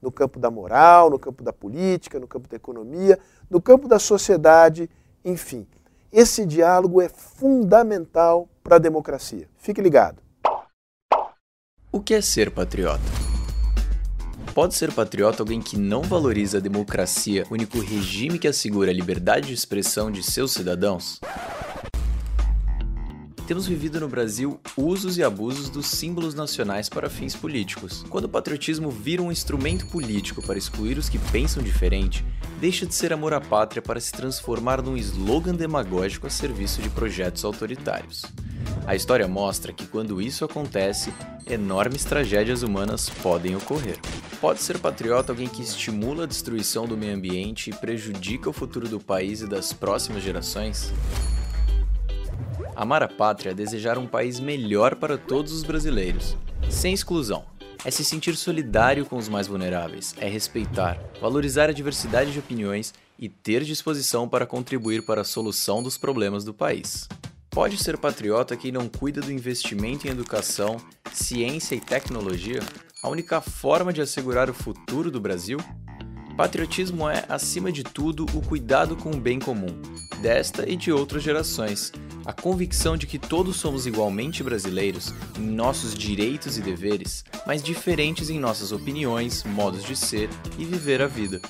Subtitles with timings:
[0.00, 3.18] no campo da moral, no campo da política, no campo da economia,
[3.50, 4.88] no campo da sociedade,
[5.24, 5.66] enfim.
[6.12, 9.48] Esse diálogo é fundamental para a democracia.
[9.58, 10.22] Fique ligado.
[11.92, 13.02] O que é ser patriota?
[14.54, 19.48] Pode ser patriota alguém que não valoriza a democracia, único regime que assegura a liberdade
[19.48, 21.20] de expressão de seus cidadãos?
[23.48, 28.04] Temos vivido no Brasil usos e abusos dos símbolos nacionais para fins políticos.
[28.10, 32.22] Quando o patriotismo vira um instrumento político para excluir os que pensam diferente,
[32.60, 36.90] deixa de ser amor à pátria para se transformar num slogan demagógico a serviço de
[36.90, 38.22] projetos autoritários.
[38.86, 41.10] A história mostra que quando isso acontece,
[41.48, 43.98] enormes tragédias humanas podem ocorrer.
[44.42, 48.90] Pode ser patriota alguém que estimula a destruição do meio ambiente e prejudica o futuro
[48.90, 50.92] do país e das próximas gerações?
[52.78, 56.36] Amar a pátria é desejar um país melhor para todos os brasileiros,
[56.70, 57.44] sem exclusão.
[57.84, 62.94] É se sentir solidário com os mais vulneráveis, é respeitar, valorizar a diversidade de opiniões
[63.18, 67.08] e ter disposição para contribuir para a solução dos problemas do país.
[67.50, 70.76] Pode ser patriota quem não cuida do investimento em educação,
[71.12, 72.60] ciência e tecnologia?
[73.02, 75.58] A única forma de assegurar o futuro do Brasil?
[76.38, 79.76] Patriotismo é, acima de tudo, o cuidado com o bem comum,
[80.22, 81.92] desta e de outras gerações,
[82.24, 88.30] a convicção de que todos somos igualmente brasileiros em nossos direitos e deveres, mas diferentes
[88.30, 91.40] em nossas opiniões, modos de ser e viver a vida.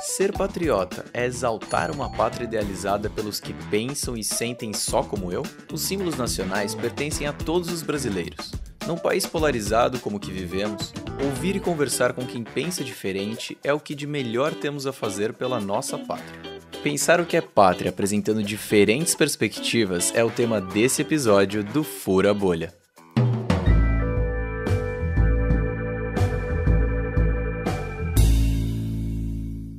[0.00, 5.42] Ser patriota é exaltar uma pátria idealizada pelos que pensam e sentem só como eu?
[5.72, 8.52] Os símbolos nacionais pertencem a todos os brasileiros.
[8.86, 10.92] Num país polarizado como o que vivemos,
[11.22, 15.34] ouvir e conversar com quem pensa diferente é o que de melhor temos a fazer
[15.34, 16.40] pela nossa pátria.
[16.82, 22.32] Pensar o que é pátria apresentando diferentes perspectivas é o tema desse episódio do Fura
[22.32, 22.72] Bolha.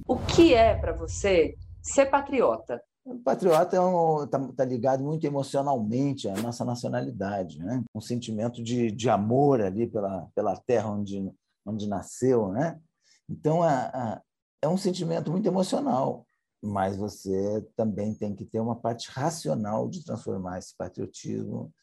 [0.07, 2.79] O que é para você ser patriota?
[3.03, 7.83] O patriota está é um, tá, tá ligado muito emocionalmente à nossa nacionalidade, né?
[7.95, 11.31] um sentimento de, de amor ali pela, pela terra onde,
[11.65, 12.49] onde nasceu.
[12.49, 12.79] Né?
[13.27, 14.21] Então, a, a,
[14.61, 16.25] é um sentimento muito emocional
[16.61, 21.73] mas você também tem que ter uma parte racional de transformar esse patriotismo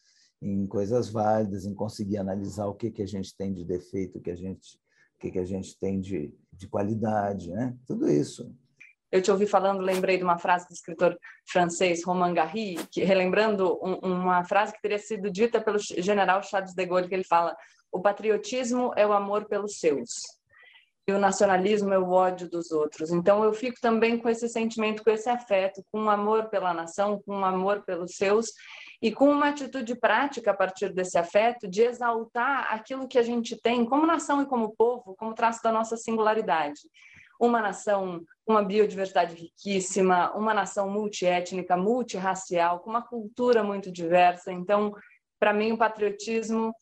[0.41, 4.21] em coisas válidas, em conseguir analisar o que que a gente tem de defeito, o
[4.21, 4.79] que a gente
[5.15, 7.75] o que que a gente tem de, de qualidade, né?
[7.85, 8.55] Tudo isso.
[9.11, 11.17] Eu te ouvi falando, lembrei de uma frase do escritor
[11.49, 16.73] francês Romain Gary, que relembrando um, uma frase que teria sido dita pelo general Charles
[16.73, 17.55] de Gaulle, que ele fala:
[17.91, 20.39] "O patriotismo é o amor pelos seus"
[21.09, 23.11] e o nacionalismo é o ódio dos outros.
[23.11, 27.19] Então eu fico também com esse sentimento, com esse afeto, com um amor pela nação,
[27.25, 28.47] com um amor pelos seus
[29.01, 33.59] e com uma atitude prática a partir desse afeto de exaltar aquilo que a gente
[33.59, 36.81] tem como nação e como povo, como traço da nossa singularidade.
[37.39, 38.21] Uma nação
[38.51, 44.51] uma biodiversidade riquíssima, uma nação multiétnica, multirracial, com uma cultura muito diversa.
[44.51, 44.93] Então,
[45.39, 46.73] para mim, o patriotismo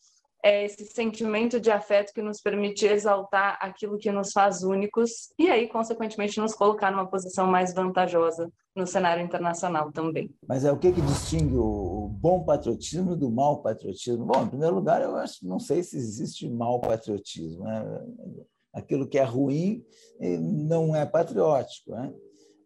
[0.42, 5.50] é esse sentimento de afeto que nos permite exaltar aquilo que nos faz únicos e
[5.50, 10.30] aí, consequentemente, nos colocar numa posição mais vantajosa no cenário internacional também.
[10.46, 14.24] Mas é o que, que distingue o bom patriotismo do mau patriotismo?
[14.24, 17.64] Bom, em primeiro lugar, eu acho, não sei se existe mau patriotismo.
[17.64, 17.84] Né?
[18.72, 19.84] Aquilo que é ruim
[20.40, 21.92] não é patriótico.
[21.92, 22.12] Né?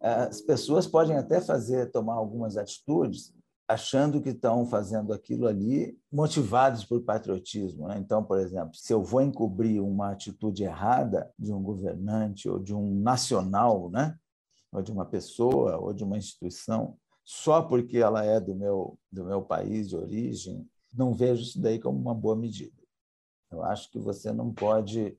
[0.00, 3.32] As pessoas podem até fazer, tomar algumas atitudes
[3.68, 7.88] achando que estão fazendo aquilo ali motivados por patriotismo.
[7.88, 7.98] Né?
[7.98, 12.74] Então, por exemplo, se eu vou encobrir uma atitude errada de um governante ou de
[12.74, 14.16] um nacional, né?
[14.72, 19.24] ou de uma pessoa ou de uma instituição, só porque ela é do meu, do
[19.24, 22.76] meu país de origem, não vejo isso daí como uma boa medida.
[23.50, 25.16] Eu acho que você não pode,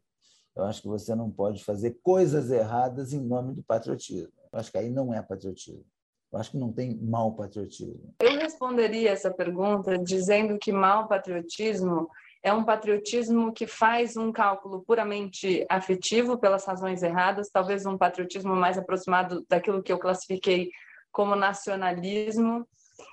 [0.56, 4.32] eu acho que você não pode fazer coisas erradas em nome do patriotismo.
[4.52, 5.86] Eu acho que aí não é patriotismo.
[6.32, 8.14] Eu acho que não tem mau patriotismo.
[8.20, 12.10] Eu responderia essa pergunta dizendo que mau patriotismo
[12.42, 18.56] é um patriotismo que faz um cálculo puramente afetivo pelas razões erradas, talvez um patriotismo
[18.56, 20.70] mais aproximado daquilo que eu classifiquei
[21.12, 22.68] como nacionalismo,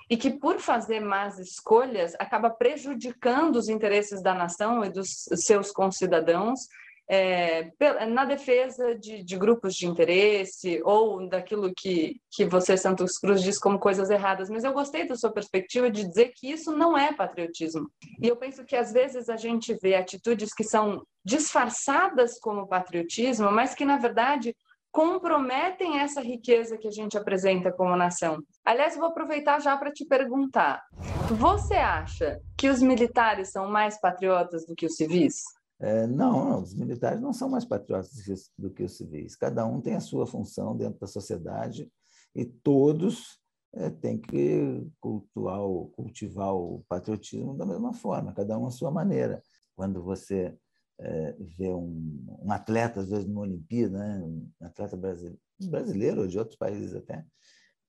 [0.09, 5.71] e que, por fazer más escolhas, acaba prejudicando os interesses da nação e dos seus
[5.71, 6.67] concidadãos
[7.09, 7.71] é,
[8.07, 13.59] na defesa de, de, grupos de interesse ou daquilo que, que você, Santos Cruz, diz
[13.59, 17.11] como coisas erradas, mas eu gostei da sua perspectiva de dizer que isso não é
[17.11, 17.89] patriotismo.
[18.21, 23.51] E eu penso que às vezes a gente vê atitudes que são disfarçadas como patriotismo,
[23.51, 24.55] mas que na verdade
[24.91, 28.43] comprometem essa riqueza que a gente apresenta como nação.
[28.63, 30.81] Aliás, vou aproveitar já para te perguntar:
[31.31, 35.43] você acha que os militares são mais patriotas do que os civis?
[35.81, 38.11] É, não, os militares não são mais patriotas
[38.55, 39.35] do que os civis.
[39.35, 41.91] Cada um tem a sua função dentro da sociedade
[42.35, 43.39] e todos
[43.73, 45.59] é, têm que cultuar,
[45.95, 49.41] cultivar o patriotismo da mesma forma, cada um à sua maneira.
[49.75, 50.55] Quando você
[50.99, 54.21] é, vê um, um, atleta, às vezes, numa Olimpíada, né?
[54.23, 57.25] um atleta brasileiro, brasileiro ou de outros países até,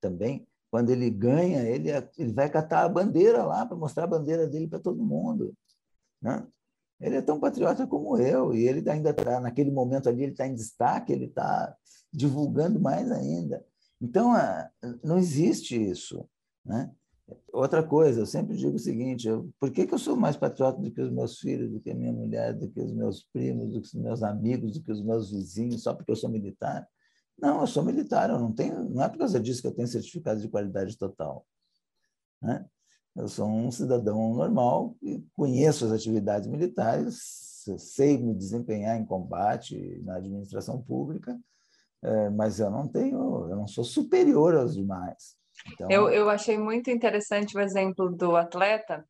[0.00, 4.46] também, quando ele ganha, ele, ele vai catar a bandeira lá para mostrar a bandeira
[4.46, 5.54] dele para todo mundo.
[6.22, 6.46] Né?
[7.02, 10.46] Ele é tão patriota como eu, e ele ainda está, naquele momento ali, ele está
[10.46, 11.76] em destaque, ele está
[12.12, 13.64] divulgando mais ainda.
[14.00, 14.32] Então,
[15.02, 16.24] não existe isso.
[16.64, 16.90] Né?
[17.52, 20.80] Outra coisa, eu sempre digo o seguinte: eu, por que, que eu sou mais patriota
[20.80, 23.72] do que os meus filhos, do que a minha mulher, do que os meus primos,
[23.72, 26.86] do que os meus amigos, do que os meus vizinhos, só porque eu sou militar?
[27.36, 29.88] Não, eu sou militar, eu não tenho, não é por causa disso que eu tenho
[29.88, 31.44] certificado de qualidade total.
[32.40, 32.64] Né?
[33.14, 40.00] Eu sou um cidadão normal e conheço as atividades militares, sei me desempenhar em combate
[40.02, 41.38] na administração pública,
[42.02, 45.36] eh, mas eu não tenho, eu não sou superior aos demais.
[45.72, 45.90] Então...
[45.90, 49.04] Eu, eu achei muito interessante o exemplo do atleta,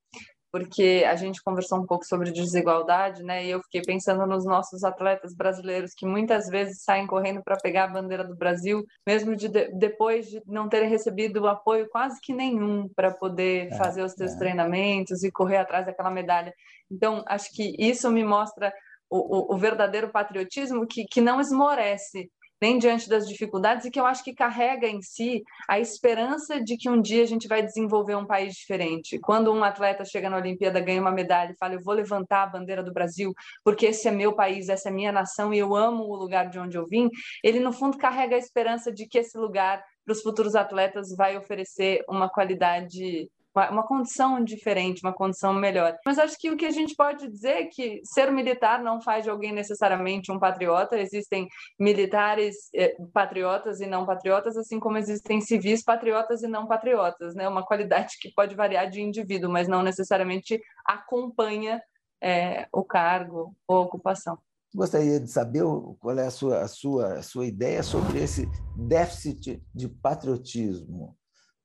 [0.52, 3.42] porque a gente conversou um pouco sobre desigualdade, né?
[3.42, 7.84] E eu fiquei pensando nos nossos atletas brasileiros que muitas vezes saem correndo para pegar
[7.84, 12.86] a bandeira do Brasil, mesmo de, depois de não terem recebido apoio quase que nenhum
[12.94, 14.38] para poder é, fazer os seus é.
[14.38, 16.52] treinamentos e correr atrás daquela medalha.
[16.90, 18.70] Então, acho que isso me mostra
[19.08, 22.30] o, o, o verdadeiro patriotismo que, que não esmorece,
[22.62, 26.76] nem diante das dificuldades, e que eu acho que carrega em si a esperança de
[26.76, 29.18] que um dia a gente vai desenvolver um país diferente.
[29.18, 32.46] Quando um atleta chega na Olimpíada, ganha uma medalha e fala: Eu vou levantar a
[32.46, 36.04] bandeira do Brasil, porque esse é meu país, essa é minha nação e eu amo
[36.04, 37.10] o lugar de onde eu vim,
[37.42, 41.36] ele, no fundo, carrega a esperança de que esse lugar para os futuros atletas vai
[41.36, 45.96] oferecer uma qualidade uma, condição diferente, uma condição melhor.
[46.06, 49.24] Mas acho que o que a gente pode dizer é que ser militar não faz
[49.24, 50.98] de alguém necessariamente um patriota.
[50.98, 51.46] Existem
[51.78, 57.46] militares eh, patriotas e não patriotas, assim como existem civis patriotas e não patriotas, né?
[57.48, 61.82] Uma qualidade que pode variar de indivíduo, mas não necessariamente acompanha
[62.22, 64.38] eh, o cargo ou ocupação.
[64.74, 65.64] Gostaria de saber
[66.00, 71.14] qual é a sua, a sua, a sua ideia sobre esse déficit de patriotismo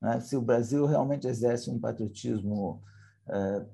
[0.02, 0.20] né?
[0.20, 2.82] Se o Brasil realmente exerce um patriotismo
[3.30, 3.66] é,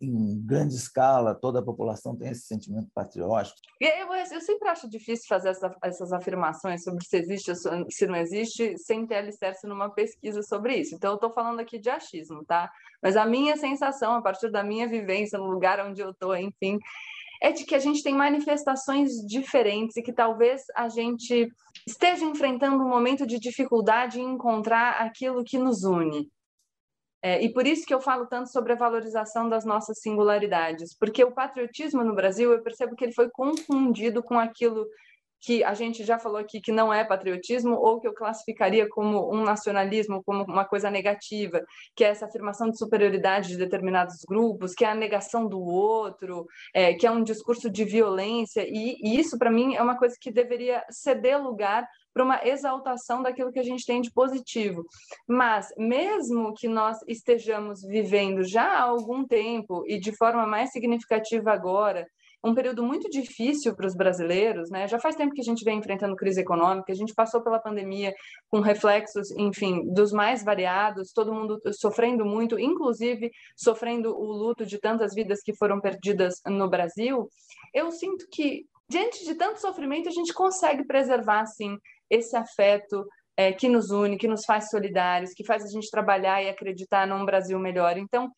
[0.00, 3.58] em grande escala, toda a população tem esse sentimento patriótico.
[3.80, 7.56] Eu, eu sempre acho difícil fazer essa, essas afirmações sobre se existe ou
[7.90, 10.94] se não existe, sem ter alicerce numa pesquisa sobre isso.
[10.94, 12.70] Então, eu estou falando aqui de achismo, tá?
[13.02, 16.78] Mas a minha sensação, a partir da minha vivência no lugar onde eu estou, enfim,
[17.42, 21.48] é de que a gente tem manifestações diferentes e que talvez a gente
[21.88, 26.30] esteja enfrentando um momento de dificuldade em encontrar aquilo que nos une.
[27.22, 31.24] É, e por isso que eu falo tanto sobre a valorização das nossas singularidades, porque
[31.24, 34.86] o patriotismo no Brasil, eu percebo que ele foi confundido com aquilo
[35.40, 39.32] que a gente já falou aqui que não é patriotismo ou que eu classificaria como
[39.32, 41.62] um nacionalismo, como uma coisa negativa,
[41.94, 46.46] que é essa afirmação de superioridade de determinados grupos, que é a negação do outro,
[46.74, 50.16] é, que é um discurso de violência, e, e isso, para mim, é uma coisa
[50.20, 54.84] que deveria ceder lugar para uma exaltação daquilo que a gente tem de positivo.
[55.26, 61.52] Mas, mesmo que nós estejamos vivendo já há algum tempo e de forma mais significativa
[61.52, 62.08] agora,
[62.42, 64.86] um período muito difícil para os brasileiros, né?
[64.86, 68.14] Já faz tempo que a gente vem enfrentando crise econômica, a gente passou pela pandemia
[68.48, 74.78] com reflexos, enfim, dos mais variados, todo mundo sofrendo muito, inclusive sofrendo o luto de
[74.78, 77.28] tantas vidas que foram perdidas no Brasil.
[77.74, 81.76] Eu sinto que diante de tanto sofrimento a gente consegue preservar assim
[82.08, 86.42] esse afeto é, que nos une, que nos faz solidários, que faz a gente trabalhar
[86.42, 87.96] e acreditar num Brasil melhor.
[87.96, 88.30] Então,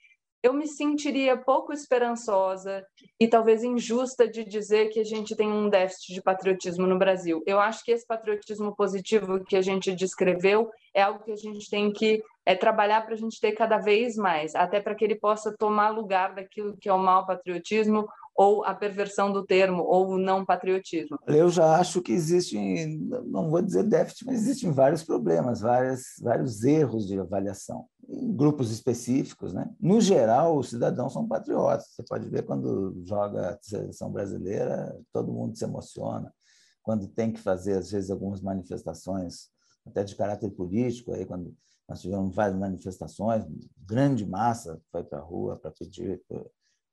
[0.42, 2.84] eu me sentiria pouco esperançosa
[3.20, 7.42] e talvez injusta de dizer que a gente tem um déficit de patriotismo no Brasil.
[7.46, 11.68] Eu acho que esse patriotismo positivo que a gente descreveu é algo que a gente
[11.68, 15.14] tem que é, trabalhar para a gente ter cada vez mais, até para que ele
[15.14, 20.12] possa tomar lugar daquilo que é o mau patriotismo ou a perversão do termo, ou
[20.12, 21.18] o não patriotismo?
[21.26, 26.64] Eu já acho que existem, não vou dizer déficit, mas existem vários problemas, vários, vários
[26.64, 27.84] erros de avaliação.
[28.10, 29.72] Tem grupos específicos, né?
[29.80, 31.86] No geral, os cidadãos são patriotas.
[31.90, 36.34] Você pode ver quando joga a seleção brasileira, todo mundo se emociona.
[36.82, 39.48] Quando tem que fazer, às vezes, algumas manifestações,
[39.86, 41.54] até de caráter político, aí quando
[41.88, 43.44] nós tivemos várias manifestações,
[43.86, 46.20] grande massa foi para a rua para pedir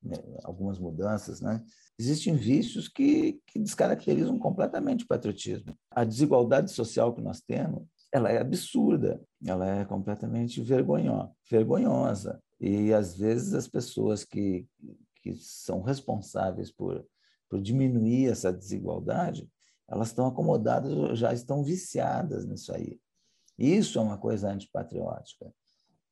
[0.01, 1.63] né, algumas mudanças, né?
[1.99, 5.75] Existem vícios que, que descaracterizam completamente o patriotismo.
[5.89, 12.41] A desigualdade social que nós temos ela é absurda, ela é completamente vergonhosa.
[12.59, 14.67] E às vezes as pessoas que,
[15.21, 17.05] que são responsáveis por,
[17.49, 19.49] por diminuir essa desigualdade,
[19.87, 22.99] elas estão acomodadas, já estão viciadas nisso aí.
[23.57, 25.51] Isso é uma coisa antipatriótica,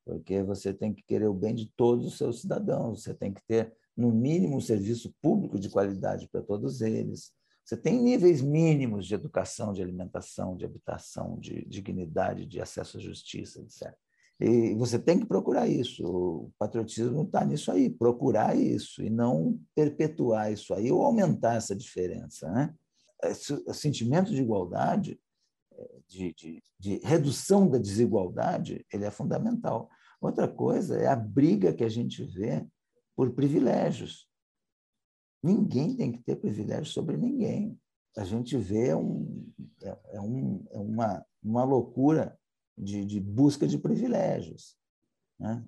[0.05, 3.41] porque você tem que querer o bem de todos os seus cidadãos, você tem que
[3.45, 7.31] ter, no mínimo, um serviço público de qualidade para todos eles,
[7.65, 12.99] você tem níveis mínimos de educação, de alimentação, de habitação, de dignidade, de acesso à
[13.01, 13.91] justiça, etc.
[14.39, 16.05] E você tem que procurar isso.
[16.05, 21.75] O patriotismo está nisso aí, procurar isso e não perpetuar isso aí ou aumentar essa
[21.75, 22.51] diferença.
[22.51, 22.73] Né?
[23.23, 25.19] Esse, sentimento de igualdade,
[26.07, 29.89] de, de, de redução da desigualdade, ele é fundamental.
[30.21, 32.63] Outra coisa é a briga que a gente vê
[33.15, 34.24] por privilégios.
[35.45, 37.79] Ninguém tem que ter privilégio sobre ninguém.
[38.17, 39.47] A gente vê um,
[39.79, 42.35] é, é, um, é uma, uma loucura
[42.75, 44.75] de, de busca de privilégios.
[45.39, 45.63] Né?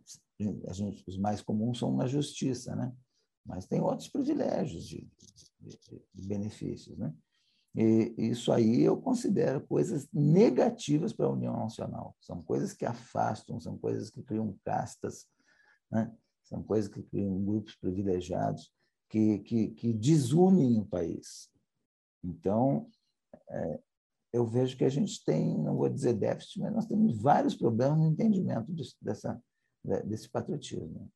[0.71, 2.91] Gente, os mais comuns são na justiça, né?
[3.45, 5.07] mas tem outros privilégios de,
[5.59, 6.97] de, de benefícios.
[6.97, 7.13] Né?
[7.75, 12.15] E isso aí eu considero coisas negativas para a União Nacional.
[12.19, 15.27] São coisas que afastam, são coisas que criam castas,
[15.91, 16.11] né?
[16.43, 18.75] são coisas que criam grupos privilegiados
[19.09, 21.49] que, que, que desunem o país.
[22.23, 22.89] Então,
[23.49, 23.79] é,
[24.33, 27.97] eu vejo que a gente tem, não vou dizer déficit, mas nós temos vários problemas
[27.99, 28.71] no entendimento
[29.01, 29.41] dessa,
[30.05, 31.09] desse patriotismo.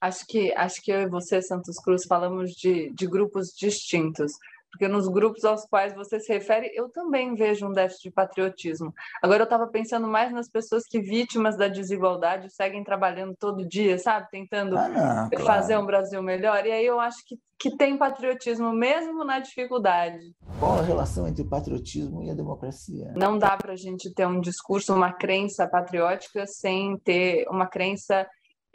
[0.00, 4.32] Acho que, acho que eu e você, Santos Cruz, falamos de, de grupos distintos
[4.76, 8.92] porque nos grupos aos quais você se refere, eu também vejo um déficit de patriotismo.
[9.22, 13.98] Agora, eu estava pensando mais nas pessoas que, vítimas da desigualdade, seguem trabalhando todo dia,
[13.98, 14.28] sabe?
[14.30, 15.82] Tentando ah, não, fazer claro.
[15.82, 16.66] um Brasil melhor.
[16.66, 20.34] E aí eu acho que, que tem patriotismo mesmo na dificuldade.
[20.60, 23.12] Qual a relação entre o patriotismo e a democracia?
[23.16, 28.26] Não dá para a gente ter um discurso, uma crença patriótica sem ter uma crença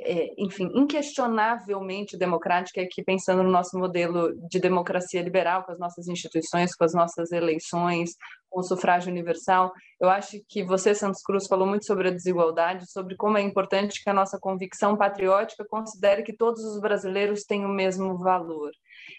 [0.03, 6.07] é, enfim, inquestionavelmente democrática, que pensando no nosso modelo de democracia liberal, com as nossas
[6.07, 8.15] instituições, com as nossas eleições,
[8.49, 12.91] com o sufrágio universal, eu acho que você, Santos Cruz, falou muito sobre a desigualdade,
[12.91, 17.63] sobre como é importante que a nossa convicção patriótica considere que todos os brasileiros têm
[17.65, 18.71] o mesmo valor.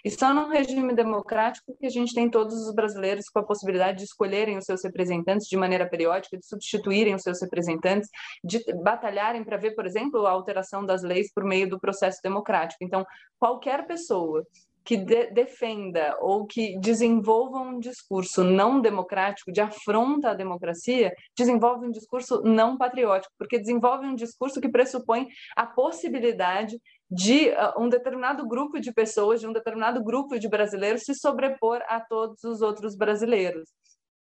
[0.05, 3.99] E só num regime democrático que a gente tem todos os brasileiros com a possibilidade
[3.99, 8.09] de escolherem os seus representantes de maneira periódica, de substituírem os seus representantes,
[8.45, 12.85] de batalharem para ver, por exemplo, a alteração das leis por meio do processo democrático.
[12.85, 13.05] Então,
[13.39, 14.45] qualquer pessoa
[14.85, 21.87] que de, defenda ou que desenvolva um discurso não democrático, de afronta à democracia, desenvolve
[21.87, 26.79] um discurso não patriótico, porque desenvolve um discurso que pressupõe a possibilidade
[27.13, 31.83] de uh, um determinado grupo de pessoas, de um determinado grupo de brasileiros se sobrepor
[31.87, 33.69] a todos os outros brasileiros.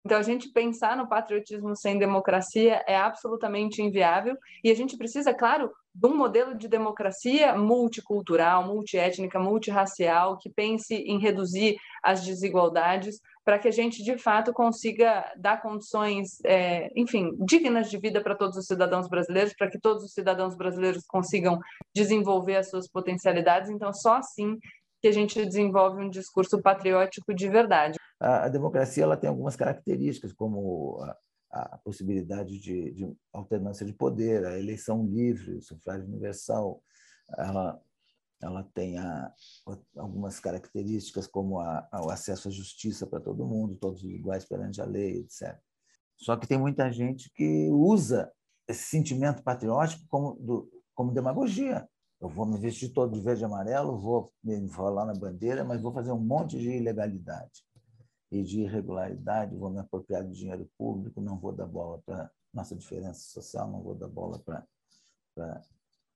[0.07, 5.35] Então, a gente pensar no patriotismo sem democracia é absolutamente inviável e a gente precisa,
[5.35, 13.21] claro, de um modelo de democracia multicultural, multiétnica, multirracial, que pense em reduzir as desigualdades
[13.49, 18.37] para que a gente, de fato, consiga dar condições, é, enfim, dignas de vida para
[18.37, 21.59] todos os cidadãos brasileiros, para que todos os cidadãos brasileiros consigam
[21.97, 23.71] desenvolver as suas potencialidades.
[23.71, 24.59] Então, só assim
[25.00, 27.99] que a gente desenvolve um discurso patriótico de verdade.
[28.21, 31.02] A, a democracia ela tem algumas características, como
[31.50, 36.83] a, a possibilidade de, de, alternância de poder, a eleição livre, o sufrágio universal,
[38.40, 38.97] ela tem
[39.97, 44.85] algumas características como a, o acesso à justiça para todo mundo, todos iguais perante a
[44.85, 45.59] lei, etc.
[46.16, 48.33] Só que tem muita gente que usa
[48.68, 51.88] esse sentimento patriótico como, do, como demagogia.
[52.21, 55.80] Eu vou me vestir todo de verde e amarelo, vou me enrolar na bandeira, mas
[55.80, 57.64] vou fazer um monte de ilegalidade
[58.30, 62.75] e de irregularidade, vou me apropriar do dinheiro público, não vou dar bola para nossa
[62.75, 64.66] diferença social, não vou dar bola para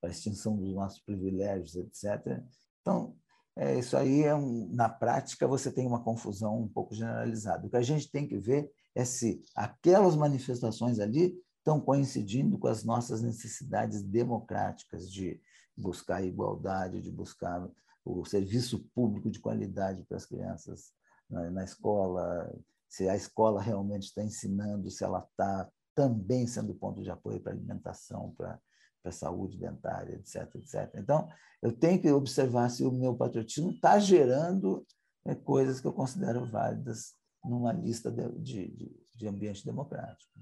[0.02, 2.42] a extinção dos nossos privilégios, etc.
[2.80, 3.16] Então,
[3.56, 7.66] é, isso aí é um, na prática você tem uma confusão um pouco generalizada.
[7.66, 12.66] O que a gente tem que ver é se aquelas manifestações ali estão coincidindo com
[12.66, 15.40] as nossas necessidades democráticas de
[15.76, 17.68] buscar igualdade, de buscar
[18.04, 20.92] o serviço público de qualidade para as crianças
[21.30, 22.52] na, na escola,
[22.88, 27.52] se a escola realmente está ensinando, se ela está também sendo ponto de apoio para
[27.52, 28.60] alimentação, para
[29.02, 30.90] para a saúde dentária, etc, etc.
[30.94, 31.28] Então,
[31.60, 34.86] eu tenho que observar se o meu patriotismo está gerando
[35.24, 40.32] é, coisas que eu considero válidas numa lista de, de, de ambiente democrático.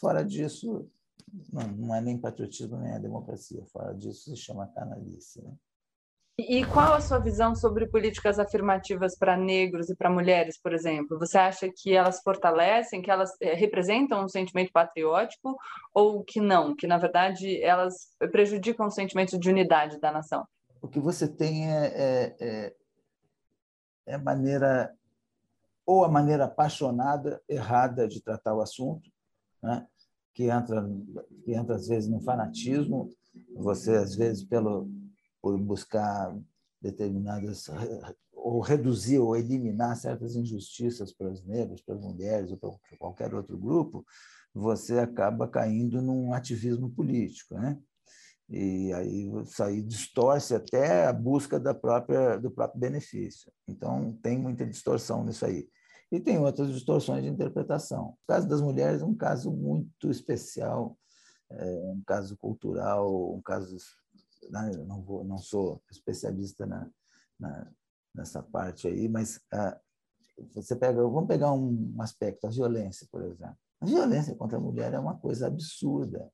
[0.00, 0.90] Fora disso,
[1.52, 3.64] não, não, é nem patriotismo nem é democracia.
[3.66, 5.42] Fora disso, se chama canalice.
[5.42, 5.54] Né?
[6.40, 11.18] E qual a sua visão sobre políticas afirmativas para negros e para mulheres, por exemplo?
[11.18, 15.56] Você acha que elas fortalecem, que elas eh, representam um sentimento patriótico
[15.92, 20.46] ou que não, que na verdade elas prejudicam o sentimento de unidade da nação?
[20.80, 22.74] O que você tem é, é, é,
[24.06, 24.94] é maneira
[25.84, 29.10] ou a maneira apaixonada, errada de tratar o assunto,
[29.60, 29.84] né?
[30.32, 30.88] que entra
[31.44, 33.10] que entra às vezes no fanatismo,
[33.56, 34.88] você às vezes pelo
[35.40, 36.36] por buscar
[36.80, 37.68] determinadas
[38.32, 43.34] ou reduzir ou eliminar certas injustiças para os negros, para as mulheres ou para qualquer
[43.34, 44.04] outro grupo,
[44.54, 47.78] você acaba caindo num ativismo político, né?
[48.48, 53.52] E aí isso aí distorce até a busca da própria do próprio benefício.
[53.66, 55.68] Então tem muita distorção nisso aí.
[56.10, 58.10] E tem outras distorções de interpretação.
[58.10, 60.96] O caso das mulheres é um caso muito especial,
[61.50, 63.76] é um caso cultural, um caso
[64.50, 64.72] né?
[64.86, 66.90] não, vou, não sou especialista na,
[67.38, 67.70] na,
[68.14, 69.78] nessa parte aí, mas ah,
[70.54, 73.56] você pega, vamos pegar um aspecto, a violência, por exemplo.
[73.80, 76.30] A violência contra a mulher é uma coisa absurda,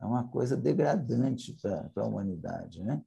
[0.00, 3.02] é uma coisa degradante para a humanidade, né?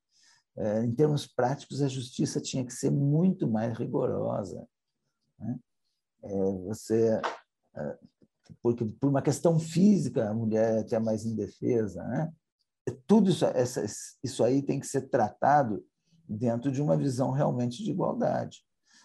[0.56, 4.68] É, em termos práticos, a justiça tinha que ser muito mais rigorosa.
[5.40, 5.60] Né?
[6.24, 7.20] É, você,
[7.76, 7.98] é,
[8.62, 12.32] porque por uma questão física, a mulher é até mais indefesa, né?
[13.08, 13.86] Tudo isso, essa,
[14.24, 15.84] isso aí tem que ser tratado
[16.28, 18.64] dentro de uma visão realmente de igualdade.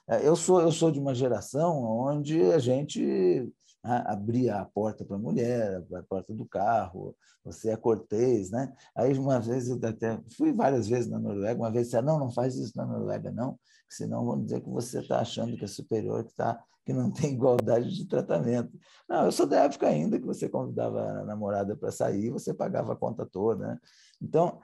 [0.08, 3.52] É, eu sou, eu sou de uma geração onde a gente
[3.97, 8.73] abria a porta para a mulher, a porta do carro, você é cortês, né?
[8.95, 12.30] Aí uma vez eu até fui várias vezes na Noruega, uma vez disse, não, não
[12.30, 16.25] faz isso na Noruega não, senão vão dizer que você está achando que é superior,
[16.25, 18.78] que tá, que não tem igualdade de tratamento.
[19.09, 22.92] Não, eu sou da época ainda que você convidava a namorada para sair, você pagava
[22.92, 23.78] a conta toda, né?
[24.21, 24.61] Então,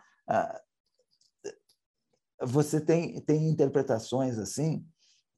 [2.43, 4.85] você tem tem interpretações assim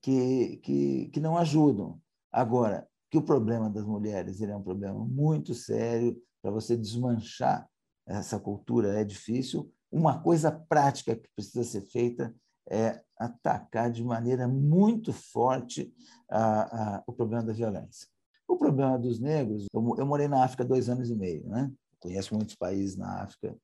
[0.02, 2.00] que, que, que não ajudam.
[2.30, 7.68] Agora, que o problema das mulheres é um problema muito sério, para você desmanchar
[8.06, 9.72] essa cultura é difícil.
[9.90, 12.34] Uma coisa prática que precisa ser feita
[12.68, 15.92] é atacar de maneira muito forte
[16.28, 18.08] a, a, o problema da violência.
[18.46, 21.72] O problema dos negros, eu, eu, morei na África dois anos e meio, né?
[21.98, 23.56] conheço muitos países na África.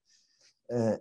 [0.70, 1.00] É,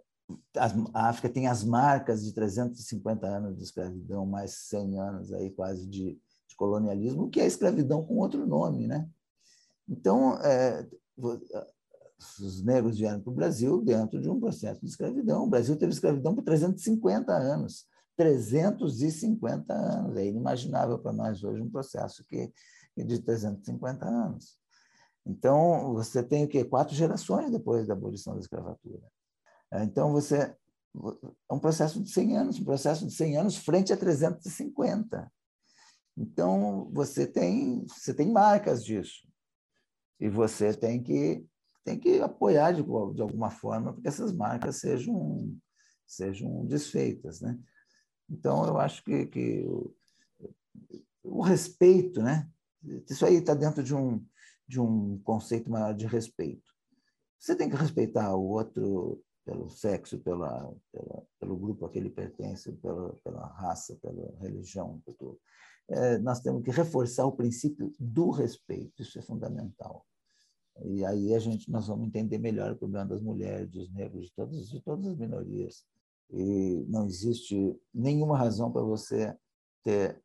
[0.94, 5.88] a África tem as marcas de 350 anos de escravidão, mais 100 anos aí quase
[5.88, 6.20] de
[6.62, 9.10] colonialismo, que é a escravidão com outro nome, né?
[9.90, 10.88] Então, é,
[12.40, 15.46] os negros vieram para o Brasil dentro de um processo de escravidão.
[15.46, 17.88] O Brasil teve escravidão por 350 anos.
[18.16, 20.16] 350 anos.
[20.16, 22.54] É inimaginável para nós hoje um processo que,
[22.96, 24.60] de 350 anos.
[25.26, 26.64] Então, você tem o quê?
[26.64, 29.02] Quatro gerações depois da abolição da escravatura.
[29.82, 33.98] Então, você é um processo de 100 anos, um processo de 100 anos frente a
[33.98, 35.32] 350.
[36.18, 39.28] Então, você tem, você tem marcas disso.
[40.20, 41.46] E você tem que,
[41.84, 45.58] tem que apoiar de, de alguma forma para que essas marcas sejam,
[46.06, 47.42] sejam desfeitas.
[47.42, 47.58] Né?
[48.30, 49.96] Então, eu acho que, que o,
[51.24, 52.50] o respeito, né?
[53.10, 54.24] isso aí está dentro de um,
[54.68, 56.72] de um conceito maior de respeito.
[57.40, 62.10] Você tem que respeitar o outro pelo sexo, pela, pela, pelo grupo a que ele
[62.10, 65.02] pertence, pela, pela raça, pela religião.
[65.06, 65.40] Pelo,
[66.22, 70.06] nós temos que reforçar o princípio do respeito, isso é fundamental.
[70.84, 74.34] E aí a gente nós vamos entender melhor o problema das mulheres, dos negros, de
[74.34, 75.86] todas, de todas as minorias.
[76.30, 79.36] E não existe nenhuma razão para você
[79.84, 80.22] ter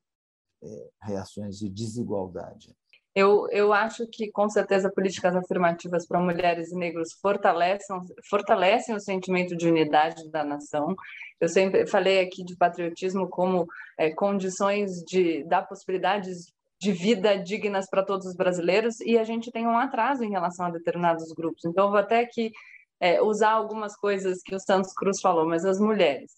[0.63, 2.77] é, reações de desigualdade.
[3.17, 7.99] Eu, eu acho que, com certeza, políticas afirmativas para mulheres e negros fortalecem,
[8.29, 10.95] fortalecem o sentimento de unidade da nação.
[11.41, 17.89] Eu sempre falei aqui de patriotismo como é, condições de dar possibilidades de vida dignas
[17.89, 21.65] para todos os brasileiros e a gente tem um atraso em relação a determinados grupos.
[21.65, 22.53] Então, eu vou até aqui
[23.01, 26.33] é, usar algumas coisas que o Santos Cruz falou, mas as mulheres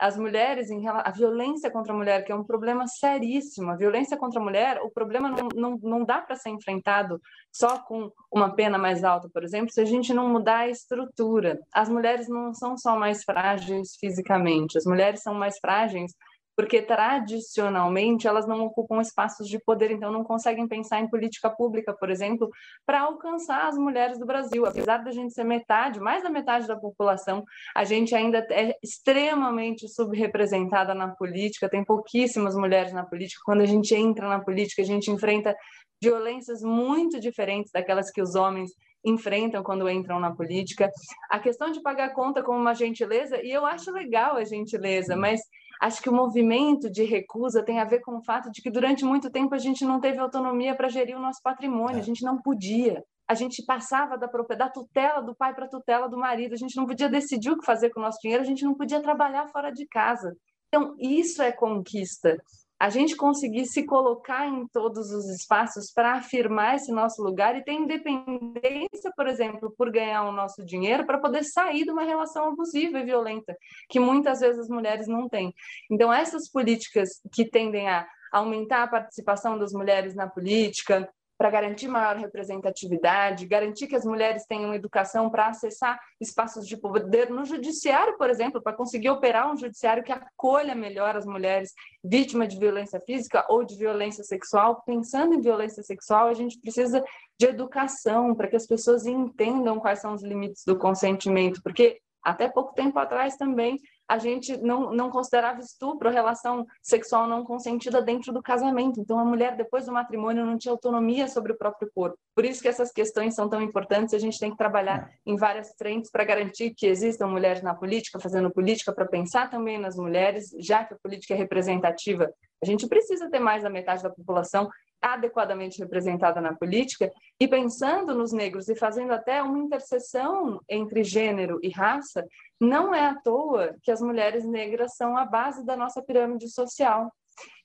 [0.00, 3.70] as mulheres, em a violência contra a mulher, que é um problema seríssimo.
[3.70, 7.20] A violência contra a mulher, o problema não, não, não dá para ser enfrentado
[7.52, 11.58] só com uma pena mais alta, por exemplo, se a gente não mudar a estrutura.
[11.72, 16.12] As mulheres não são só mais frágeis fisicamente, as mulheres são mais frágeis
[16.60, 21.94] porque tradicionalmente elas não ocupam espaços de poder, então não conseguem pensar em política pública,
[21.94, 22.50] por exemplo,
[22.84, 24.66] para alcançar as mulheres do Brasil.
[24.66, 27.42] Apesar da gente ser metade, mais da metade da população,
[27.74, 33.40] a gente ainda é extremamente subrepresentada na política, tem pouquíssimas mulheres na política.
[33.46, 35.56] Quando a gente entra na política, a gente enfrenta
[36.02, 38.70] violências muito diferentes daquelas que os homens
[39.02, 40.90] enfrentam quando entram na política.
[41.30, 45.40] A questão de pagar conta como uma gentileza, e eu acho legal a gentileza, mas
[45.80, 49.04] acho que o movimento de recusa tem a ver com o fato de que durante
[49.04, 52.04] muito tempo a gente não teve autonomia para gerir o nosso patrimônio, a é.
[52.04, 53.02] gente não podia.
[53.26, 56.76] A gente passava da, da tutela do pai para a tutela do marido, a gente
[56.76, 59.48] não podia decidir o que fazer com o nosso dinheiro, a gente não podia trabalhar
[59.48, 60.36] fora de casa.
[60.68, 62.36] Então, isso é conquista
[62.80, 67.62] a gente conseguir se colocar em todos os espaços para afirmar esse nosso lugar e
[67.62, 72.48] ter independência, por exemplo, por ganhar o nosso dinheiro para poder sair de uma relação
[72.48, 73.54] abusiva e violenta,
[73.90, 75.52] que muitas vezes as mulheres não têm.
[75.90, 81.06] Então, essas políticas que tendem a aumentar a participação das mulheres na política,
[81.40, 87.30] para garantir maior representatividade, garantir que as mulheres tenham educação para acessar espaços de poder
[87.30, 91.72] no judiciário, por exemplo, para conseguir operar um judiciário que acolha melhor as mulheres
[92.04, 94.82] vítimas de violência física ou de violência sexual.
[94.84, 97.02] Pensando em violência sexual, a gente precisa
[97.38, 102.48] de educação para que as pessoas entendam quais são os limites do consentimento, porque até
[102.48, 103.78] pouco tempo atrás também
[104.10, 108.98] a gente não, não considerava estupro, relação sexual não consentida dentro do casamento.
[108.98, 112.18] Então, a mulher, depois do matrimônio, não tinha autonomia sobre o próprio corpo.
[112.34, 114.12] Por isso que essas questões são tão importantes.
[114.12, 115.14] A gente tem que trabalhar é.
[115.24, 119.78] em várias frentes para garantir que existam mulheres na política, fazendo política, para pensar também
[119.78, 122.28] nas mulheres, já que a política é representativa.
[122.60, 124.68] A gente precisa ter mais da metade da população
[125.00, 131.58] adequadamente representada na política e pensando nos negros e fazendo até uma interseção entre gênero
[131.62, 132.26] e raça,
[132.60, 137.10] não é à toa que as mulheres negras são a base da nossa pirâmide social.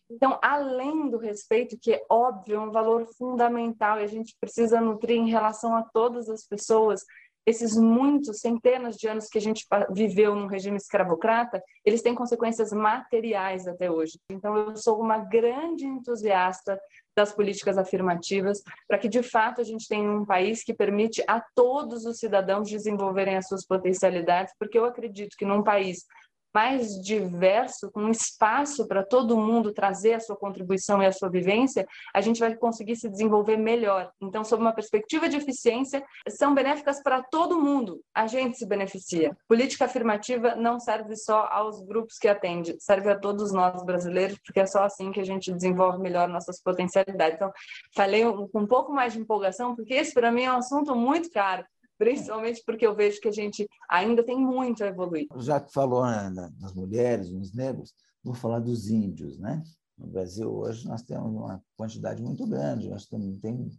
[0.10, 4.80] Então, além do respeito, que é óbvio, é um valor fundamental e a gente precisa
[4.80, 7.04] nutrir em relação a todas as pessoas,
[7.46, 12.72] esses muitos, centenas de anos que a gente viveu num regime escravocrata, eles têm consequências
[12.72, 14.20] materiais até hoje.
[14.32, 16.80] Então, eu sou uma grande entusiasta
[17.16, 21.42] das políticas afirmativas, para que de fato a gente tenha um país que permite a
[21.56, 26.06] todos os cidadãos desenvolverem as suas potencialidades, porque eu acredito que num país
[26.56, 31.86] mais diverso, com espaço para todo mundo trazer a sua contribuição e a sua vivência,
[32.14, 34.10] a gente vai conseguir se desenvolver melhor.
[34.22, 38.00] Então, sob uma perspectiva de eficiência, são benéficas para todo mundo.
[38.16, 39.36] A gente se beneficia.
[39.50, 44.62] Política afirmativa não serve só aos grupos que atende, serve a todos nós brasileiros, porque
[44.62, 47.36] é só assim que a gente desenvolve melhor nossas potencialidades.
[47.36, 47.52] Então,
[47.94, 51.30] falei com um pouco mais de empolgação, porque esse para mim é um assunto muito
[51.32, 51.66] caro
[51.98, 55.28] principalmente porque eu vejo que a gente ainda tem muito a evoluir.
[55.38, 59.64] Já que falou né, das mulheres, dos negros, vou falar dos índios, né?
[59.98, 63.70] No Brasil hoje nós temos uma quantidade muito grande, nós temos tem,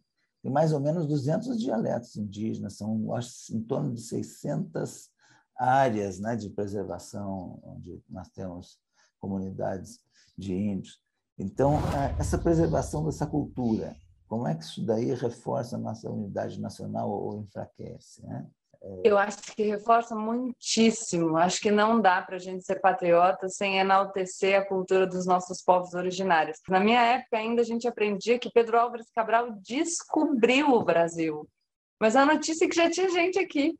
[0.43, 5.11] tem mais ou menos 200 dialetos indígenas, são acho, em torno de 600
[5.59, 8.79] áreas né, de preservação onde nós temos
[9.19, 10.01] comunidades
[10.37, 11.01] de índios.
[11.39, 11.79] Então,
[12.19, 13.95] essa preservação dessa cultura,
[14.29, 18.25] como é que isso daí reforça a nossa unidade nacional ou enfraquece?
[18.27, 18.47] Né?
[18.83, 19.03] É...
[19.05, 21.37] Eu acho que reforça muitíssimo.
[21.37, 25.63] Acho que não dá para a gente ser patriota sem enaltecer a cultura dos nossos
[25.63, 26.59] povos originários.
[26.69, 31.49] Na minha época ainda a gente aprendia que Pedro Álvares Cabral descobriu o Brasil.
[32.01, 33.75] Mas a notícia é que já tinha gente aqui.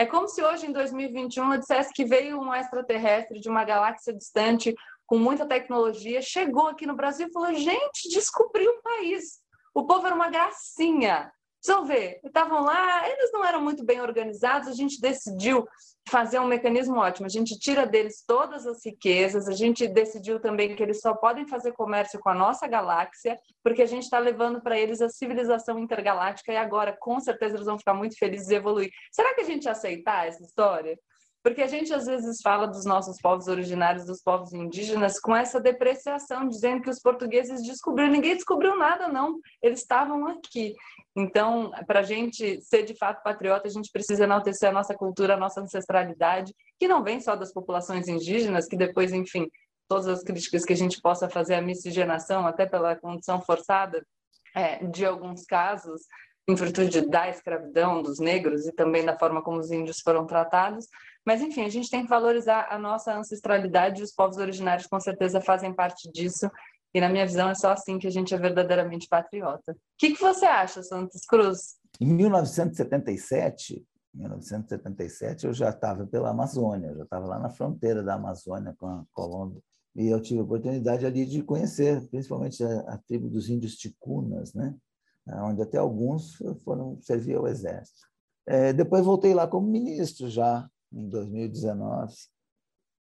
[0.00, 4.14] É como se hoje, em 2021, eu dissesse que veio um extraterrestre de uma galáxia
[4.14, 4.72] distante,
[5.04, 9.40] com muita tecnologia, chegou aqui no Brasil e falou: gente, descobriu o país.
[9.74, 11.30] O povo era uma gracinha.
[11.66, 15.66] Vão ver, estavam lá, eles não eram muito bem organizados, a gente decidiu
[16.08, 17.26] fazer um mecanismo ótimo.
[17.26, 21.46] A gente tira deles todas as riquezas, a gente decidiu também que eles só podem
[21.46, 25.78] fazer comércio com a nossa galáxia, porque a gente está levando para eles a civilização
[25.78, 28.90] intergaláctica e agora, com certeza, eles vão ficar muito felizes e evoluir.
[29.12, 30.98] Será que a gente aceitar essa história?
[31.42, 35.60] Porque a gente às vezes fala dos nossos povos originários, dos povos indígenas, com essa
[35.60, 38.10] depreciação, dizendo que os portugueses descobriram.
[38.10, 39.38] Ninguém descobriu nada, não.
[39.62, 40.74] Eles estavam aqui.
[41.16, 45.34] Então, para a gente ser de fato patriota, a gente precisa enaltecer a nossa cultura,
[45.34, 49.48] a nossa ancestralidade, que não vem só das populações indígenas, que depois, enfim,
[49.88, 54.04] todas as críticas que a gente possa fazer à miscigenação, até pela condição forçada
[54.54, 56.02] é, de alguns casos,
[56.48, 60.86] em virtude da escravidão dos negros e também da forma como os índios foram tratados,
[61.28, 64.98] mas, enfim, a gente tem que valorizar a nossa ancestralidade e os povos originários com
[64.98, 66.50] certeza fazem parte disso.
[66.94, 69.72] E, na minha visão, é só assim que a gente é verdadeiramente patriota.
[69.72, 71.76] O que, que você acha, Santos Cruz?
[72.00, 78.14] Em 1977, 1977 eu já estava pela Amazônia, eu já estava lá na fronteira da
[78.14, 79.60] Amazônia com a Colômbia
[79.94, 84.54] E eu tive a oportunidade ali de conhecer, principalmente a, a tribo dos índios ticunas,
[84.54, 84.74] né?
[85.42, 88.08] onde até alguns foram servir ao exército.
[88.46, 92.14] É, depois voltei lá como ministro já em 2019.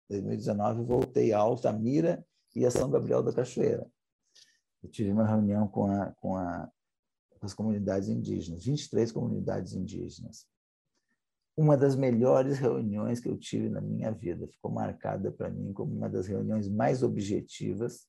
[0.09, 3.89] 2019 voltei a Altamira e a São Gabriel da Cachoeira.
[4.83, 6.69] Eu tive uma reunião com, a, com, a,
[7.39, 10.45] com as comunidades indígenas, 23 comunidades indígenas.
[11.55, 15.95] Uma das melhores reuniões que eu tive na minha vida, ficou marcada para mim como
[15.95, 18.07] uma das reuniões mais objetivas.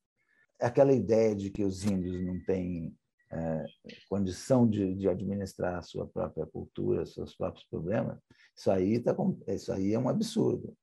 [0.61, 2.97] Aquela ideia de que os índios não têm
[3.33, 3.65] é,
[4.09, 8.19] condição de, de, administrar a sua própria cultura, seus próprios problemas,
[8.57, 9.15] isso aí, tá,
[9.49, 10.77] isso aí é um absurdo.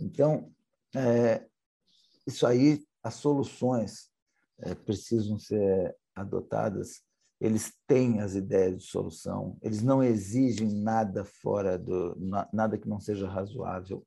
[0.00, 0.52] Então,
[0.94, 1.46] é,
[2.26, 4.10] isso aí, as soluções
[4.60, 7.02] é, precisam ser adotadas.
[7.40, 12.16] Eles têm as ideias de solução, eles não exigem nada fora do
[12.52, 14.04] nada que não seja razoável.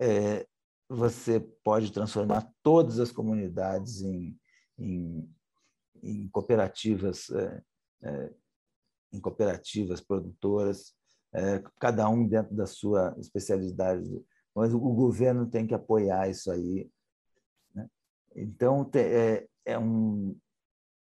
[0.00, 0.46] É,
[0.88, 4.38] você pode transformar todas as comunidades em,
[4.78, 5.28] em
[6.04, 7.62] em cooperativas, é,
[8.02, 8.30] é,
[9.12, 10.94] em cooperativas produtoras,
[11.32, 14.24] é, cada um dentro da sua especialidade.
[14.54, 16.88] Mas o governo tem que apoiar isso aí.
[17.74, 17.88] Né?
[18.36, 20.36] Então, é, é um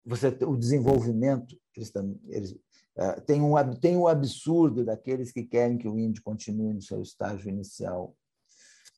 [0.07, 1.92] você o desenvolvimento eles,
[2.28, 2.59] eles
[3.26, 7.48] tem um tem um absurdo daqueles que querem que o índio continue no seu estágio
[7.48, 8.14] inicial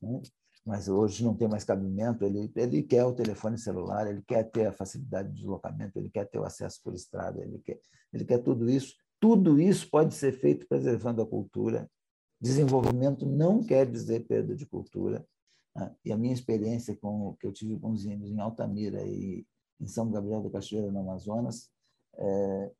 [0.02, 0.20] né?
[0.66, 2.24] Mas hoje não tem mais cabimento.
[2.24, 6.29] Ele, ele quer o telefone celular, ele quer ter a facilidade de deslocamento, ele quer
[6.29, 7.79] ter o acesso por estrada, ele quer,
[8.12, 8.96] ele quer tudo isso.
[9.20, 11.88] Tudo isso pode ser feito preservando a cultura.
[12.40, 15.24] Desenvolvimento não quer dizer perda de cultura.
[15.74, 15.94] Né?
[16.05, 19.46] E a minha experiência com que eu tive com os índios em Altamira e
[19.81, 21.70] em São Gabriel da Cachoeira, no Amazonas,
[22.16, 22.72] é,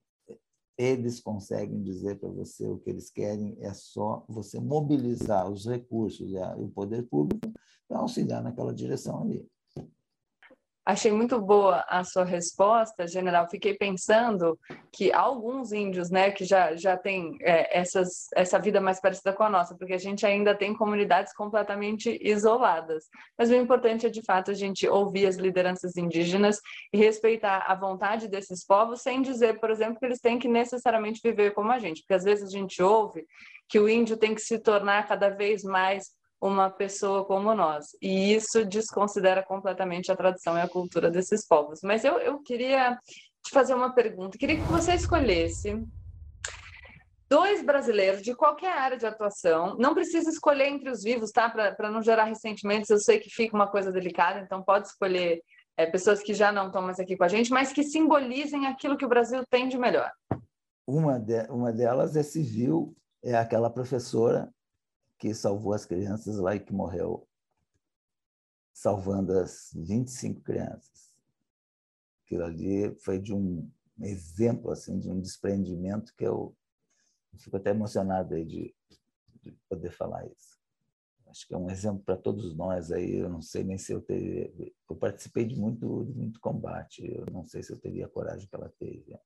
[0.79, 6.31] eles conseguem dizer para você o que eles querem, é só você mobilizar os recursos
[6.31, 7.51] e o poder público
[7.89, 9.49] para auxiliar naquela direção ali.
[10.87, 13.49] Achei muito boa a sua resposta, general.
[13.51, 14.57] Fiquei pensando
[14.92, 19.42] que alguns índios, né, que já, já têm é, essas, essa vida mais parecida com
[19.42, 23.07] a nossa, porque a gente ainda tem comunidades completamente isoladas.
[23.37, 26.61] Mas o importante é, de fato, a gente ouvir as lideranças indígenas
[26.92, 31.20] e respeitar a vontade desses povos, sem dizer, por exemplo, que eles têm que necessariamente
[31.20, 33.27] viver como a gente, porque às vezes a gente ouve
[33.68, 37.87] que o índio tem que se tornar cada vez mais uma pessoa como nós.
[38.01, 41.81] E isso desconsidera completamente a tradição e a cultura desses povos.
[41.83, 42.99] Mas eu, eu queria
[43.42, 44.38] te fazer uma pergunta.
[44.38, 45.83] Queria que você escolhesse
[47.29, 49.77] dois brasileiros de qualquer área de atuação.
[49.79, 51.49] Não precisa escolher entre os vivos, tá?
[51.49, 52.90] Para não gerar ressentimentos.
[52.90, 55.42] Eu sei que fica uma coisa delicada, então pode escolher
[55.77, 58.96] é, pessoas que já não estão mais aqui com a gente, mas que simbolizem aquilo
[58.96, 60.11] que o Brasil tem de melhor.
[60.87, 64.49] Uma, de, uma delas é civil, é aquela professora
[65.18, 67.29] que salvou as crianças lá e que morreu
[68.72, 71.14] salvando as 25 crianças.
[72.24, 76.55] Aquilo ali foi de um exemplo assim de um desprendimento que eu,
[77.33, 78.74] eu fico até emocionado aí de,
[79.42, 80.57] de, poder falar isso.
[81.29, 83.16] Acho que é um exemplo para todos nós aí.
[83.16, 84.52] Eu não sei nem se eu teria.
[84.88, 87.05] Eu participei de muito, de muito combate.
[87.05, 89.18] Eu não sei se eu teria a coragem que ela teve.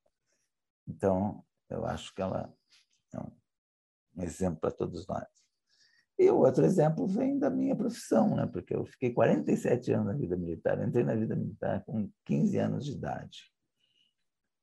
[0.86, 2.52] Então, eu acho que ela
[3.14, 5.26] é um, exemplo para todos nós.
[6.20, 8.46] E o outro exemplo vem da minha profissão, né?
[8.46, 10.86] porque eu fiquei 47 anos na vida militar.
[10.86, 13.50] Entrei na vida militar com 15 anos de idade.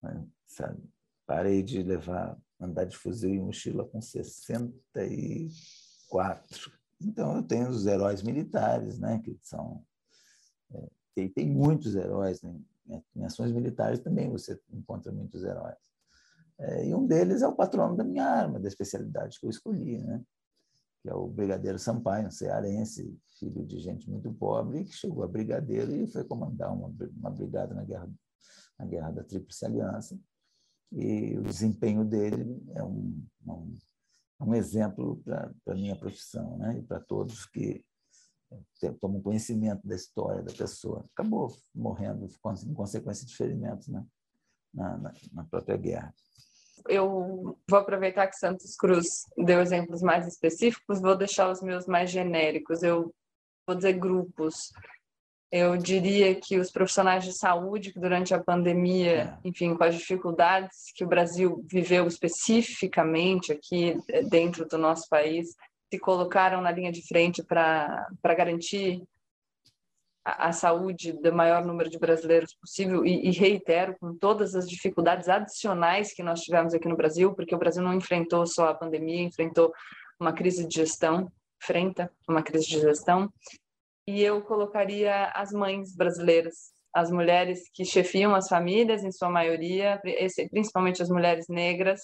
[0.03, 0.23] Né?
[0.45, 0.87] Sabe?
[1.25, 6.71] Parei de levar, andar de fuzil e mochila com 64.
[7.01, 9.19] Então, eu tenho os heróis militares, né?
[9.23, 9.83] que são.
[10.71, 12.39] É, tem, tem muitos heróis.
[12.43, 12.55] Né?
[13.15, 15.79] Em ações militares também você encontra muitos heróis.
[16.59, 20.03] É, e um deles é o patrono da minha arma, da especialidade que eu escolhi.
[20.03, 20.23] Né?
[21.07, 25.27] Que é o Brigadeiro Sampaio, um cearense, filho de gente muito pobre, que chegou a
[25.27, 28.11] brigadeiro e foi comandar uma, uma brigada na guerra,
[28.77, 30.19] na guerra da Tríplice Aliança.
[30.91, 33.77] E o desempenho dele é um, um,
[34.41, 36.77] um exemplo para a minha profissão né?
[36.77, 37.85] e para todos que
[38.99, 41.05] tomam conhecimento da história da pessoa.
[41.13, 42.25] Acabou morrendo
[42.65, 44.05] em consequência de ferimentos né?
[44.73, 46.13] na, na, na própria guerra
[46.87, 52.09] eu vou aproveitar que Santos Cruz deu exemplos mais específicos, vou deixar os meus mais
[52.09, 52.83] genéricos.
[52.83, 53.13] Eu
[53.65, 54.71] vou dizer grupos.
[55.51, 59.47] Eu diria que os profissionais de saúde, que durante a pandemia, é.
[59.47, 65.55] enfim, com as dificuldades que o Brasil viveu especificamente aqui eh, dentro do nosso país,
[65.89, 69.01] se colocaram na linha de frente para garantir
[70.27, 75.29] a, saúde do maior número de brasileiros possível e, e, reitero com todas as dificuldades
[75.29, 79.23] adicionais que nós tivemos aqui no Brasil, porque o Brasil não enfrentou só a pandemia,
[79.23, 79.71] enfrentou
[80.19, 81.31] uma crise de gestão,
[81.63, 83.31] enfrenta uma crise de gestão.
[84.05, 90.01] e eu colocaria as mães brasileiras, as mulheres que chefiam as famílias, em sua maioria,
[90.51, 92.01] principalmente as mulheres negras,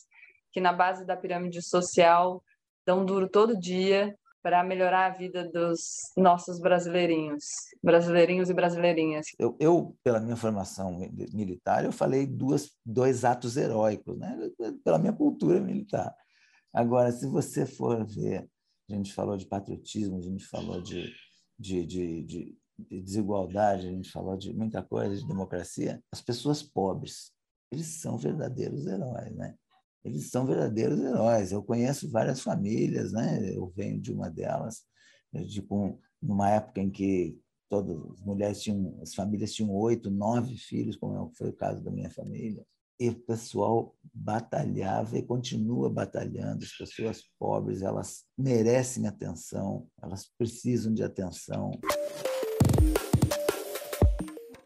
[0.52, 2.42] que na base da pirâmide social
[2.86, 7.46] dão duro todo dia para melhorar a vida dos nossos brasileirinhos,
[7.82, 9.28] brasileirinhos e brasileirinhas.
[9.40, 11.00] Eu, eu, pela minha formação
[11.34, 14.38] militar, eu falei duas, dois atos heróicos, né?
[14.84, 16.14] pela minha cultura militar.
[16.74, 18.46] Agora, se você for ver,
[18.92, 21.10] a gente falou de patriotismo, a gente falou de,
[21.58, 26.04] de, de, de, de desigualdade, a gente falou de muita coisa, de democracia.
[26.12, 27.32] As pessoas pobres,
[27.72, 29.56] eles são verdadeiros heróis, né?
[30.04, 31.52] Eles são verdadeiros heróis.
[31.52, 33.56] Eu conheço várias famílias, né?
[33.56, 34.84] Eu venho de uma delas,
[35.34, 37.38] de com numa época em que
[37.70, 41.92] todas as mulheres tinham, as famílias tinham oito, nove filhos, como foi o caso da
[41.92, 42.66] minha família.
[43.00, 46.64] E o pessoal batalhava e continua batalhando.
[46.64, 51.72] As pessoas pobres, elas merecem atenção, elas precisam de atenção.